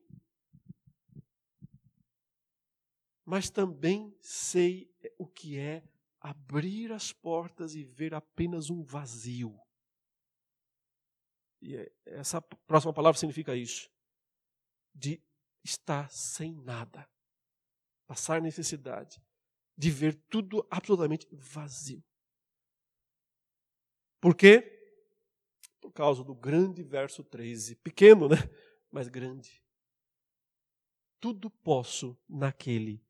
[3.24, 5.86] Mas também sei o que é
[6.20, 9.58] abrir as portas e ver apenas um vazio.
[11.62, 13.90] E é, essa próxima palavra significa isso:
[14.94, 15.22] de
[15.64, 17.10] estar sem nada,
[18.08, 19.22] passar necessidade,
[19.78, 22.04] de ver tudo absolutamente vazio.
[24.20, 24.78] Por quê?
[25.88, 27.76] por causa do grande verso 13.
[27.78, 28.36] Pequeno, né?
[28.92, 29.64] Mas grande.
[31.18, 33.02] Tudo posso naquele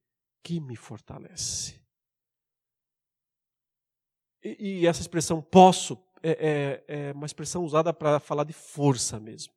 [0.44, 1.82] que me fortalece.
[4.44, 9.20] E, e essa expressão posso é, é, é uma expressão usada para falar de força
[9.20, 9.54] mesmo.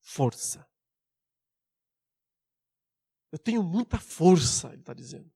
[0.00, 0.66] Força.
[3.32, 5.30] Eu tenho muita força, ele está dizendo.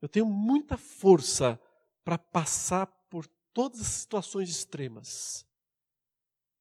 [0.00, 1.60] Eu tenho muita força
[2.04, 5.46] para passar por todas as situações extremas.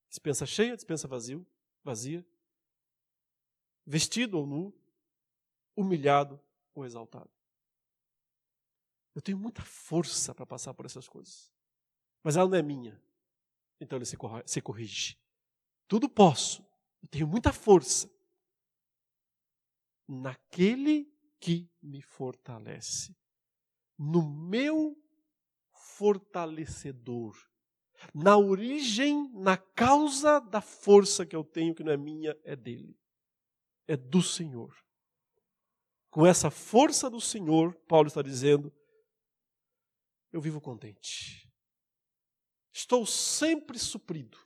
[0.10, 1.46] Dispensa cheia, dispensa vazio,
[1.84, 2.26] vazia.
[3.86, 4.74] Vestido ou nu,
[5.76, 6.40] humilhado
[6.74, 7.39] ou exaltado.
[9.16, 11.52] Eu tenho muita força para passar por essas coisas.
[12.24, 13.02] Mas ela não é minha.
[13.80, 15.18] Então ele se corrige.
[15.88, 16.62] Tudo posso.
[17.02, 18.10] Eu tenho muita força.
[20.08, 23.16] Naquele que me fortalece.
[23.98, 24.96] No meu
[25.72, 27.36] fortalecedor.
[28.14, 32.98] Na origem, na causa da força que eu tenho, que não é minha, é dele.
[33.88, 34.74] É do Senhor.
[36.10, 38.74] Com essa força do Senhor, Paulo está dizendo,
[40.32, 41.50] eu vivo contente.
[42.74, 44.38] Estou sempre suprido.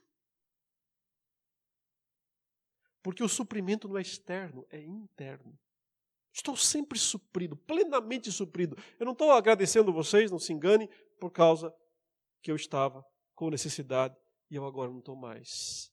[3.02, 5.58] Porque o suprimento não é externo, é interno.
[6.32, 8.76] Estou sempre suprido, plenamente suprido.
[8.98, 10.88] Eu não estou agradecendo vocês, não se engane,
[11.20, 11.72] por causa
[12.42, 14.16] que eu estava com necessidade
[14.50, 15.92] e eu agora não estou mais.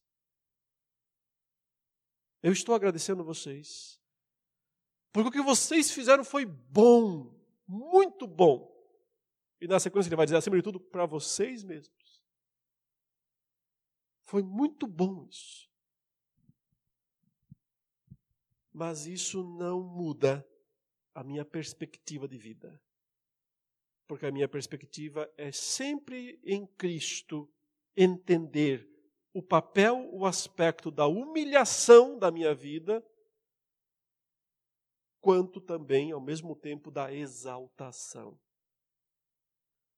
[2.42, 4.02] Eu estou agradecendo vocês,
[5.12, 8.71] porque o que vocês fizeram foi bom, muito bom.
[9.62, 12.22] E na sequência ele vai dizer, acima de tudo, para vocês mesmos.
[14.26, 15.70] Foi muito bom isso.
[18.74, 20.46] Mas isso não muda
[21.14, 22.82] a minha perspectiva de vida
[24.12, 27.50] porque a minha perspectiva é sempre em Cristo
[27.96, 28.86] entender
[29.34, 33.02] o papel, o aspecto da humilhação da minha vida,
[35.22, 38.38] quanto também, ao mesmo tempo, da exaltação.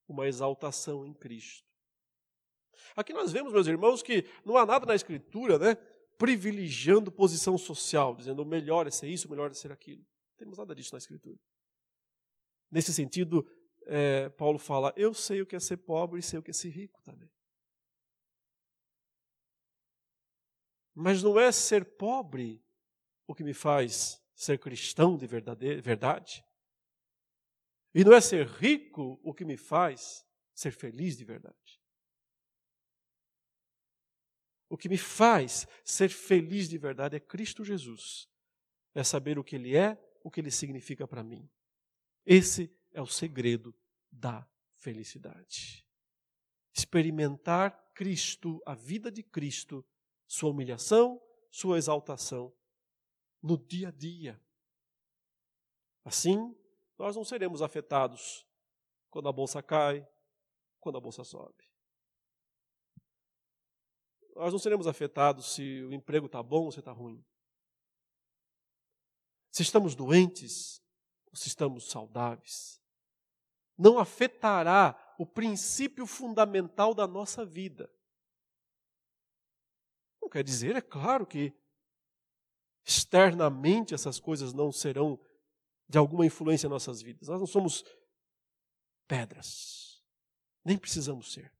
[0.08, 1.64] Uma exaltação em Cristo.
[2.96, 5.74] Aqui nós vemos, meus irmãos, que não há nada na Escritura, né?
[6.18, 10.00] Privilegiando posição social, dizendo o melhor é ser isso, o melhor é ser aquilo.
[10.00, 11.38] Não temos nada disso na Escritura.
[12.70, 13.46] Nesse sentido,
[13.86, 16.54] é, Paulo fala: Eu sei o que é ser pobre e sei o que é
[16.54, 17.30] ser rico também.
[20.94, 22.62] Mas não é ser pobre
[23.26, 26.44] o que me faz ser cristão de verdade.
[27.94, 31.80] E não é ser rico o que me faz ser feliz de verdade.
[34.68, 38.28] O que me faz ser feliz de verdade é Cristo Jesus.
[38.94, 41.48] É saber o que Ele é, o que Ele significa para mim.
[42.26, 43.72] Esse é o segredo
[44.10, 45.86] da felicidade.
[46.72, 49.86] Experimentar Cristo, a vida de Cristo,
[50.26, 52.52] sua humilhação, sua exaltação,
[53.40, 54.40] no dia a dia.
[56.04, 56.56] Assim,
[56.98, 58.46] nós não seremos afetados
[59.10, 60.06] quando a bolsa cai,
[60.80, 61.64] quando a bolsa sobe.
[64.34, 67.24] Nós não seremos afetados se o emprego está bom ou se está ruim.
[69.50, 70.82] Se estamos doentes
[71.26, 72.80] ou se estamos saudáveis.
[73.78, 77.90] Não afetará o princípio fundamental da nossa vida.
[80.20, 81.52] Não quer dizer, é claro, que
[82.84, 85.20] externamente essas coisas não serão
[85.88, 87.28] de alguma influência em nossas vidas.
[87.28, 87.84] Nós não somos
[89.06, 90.02] pedras.
[90.64, 91.52] Nem precisamos ser.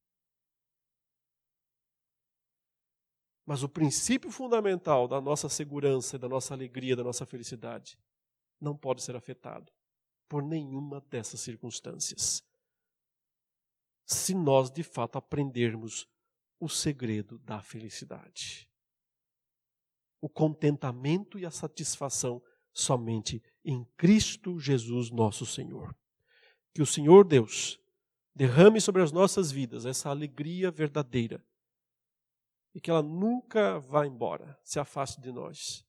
[3.47, 7.99] Mas o princípio fundamental da nossa segurança, da nossa alegria, da nossa felicidade,
[8.59, 9.70] não pode ser afetado
[10.29, 12.43] por nenhuma dessas circunstâncias.
[14.07, 16.09] Se nós de fato aprendermos
[16.59, 18.68] o segredo da felicidade.
[20.20, 22.43] O contentamento e a satisfação
[22.75, 25.97] somente em Cristo Jesus, nosso Senhor.
[26.75, 27.81] Que o Senhor Deus
[28.35, 31.43] derrame sobre as nossas vidas essa alegria verdadeira
[32.75, 35.87] e que ela nunca vá embora, se afaste de nós,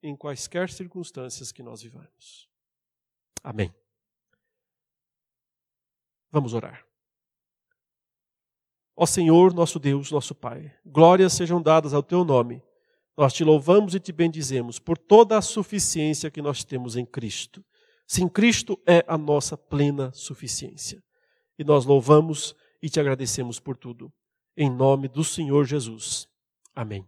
[0.00, 2.48] em quaisquer circunstâncias que nós vivamos.
[3.42, 3.74] Amém.
[6.30, 6.86] Vamos orar.
[8.94, 12.62] Ó Senhor, nosso Deus, nosso Pai, glórias sejam dadas ao teu nome.
[13.18, 17.64] Nós te louvamos e te bendizemos por toda a suficiência que nós temos em Cristo.
[18.06, 21.02] Sim, Cristo é a nossa plena suficiência.
[21.58, 24.12] E nós louvamos e te agradecemos por tudo.
[24.56, 26.28] Em nome do Senhor Jesus.
[26.76, 27.04] Amém.